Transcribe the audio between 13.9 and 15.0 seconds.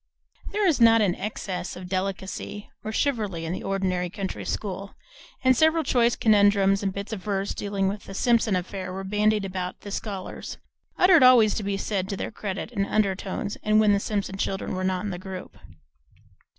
the Simpson children were